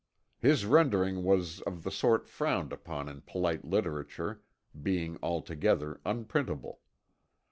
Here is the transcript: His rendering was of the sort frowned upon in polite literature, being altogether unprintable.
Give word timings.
His 0.39 0.65
rendering 0.65 1.21
was 1.21 1.61
of 1.67 1.83
the 1.83 1.91
sort 1.91 2.27
frowned 2.27 2.73
upon 2.73 3.07
in 3.07 3.21
polite 3.21 3.63
literature, 3.63 4.41
being 4.81 5.19
altogether 5.21 6.01
unprintable. 6.03 6.79